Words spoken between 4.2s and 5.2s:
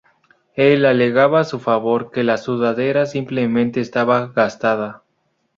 gastada.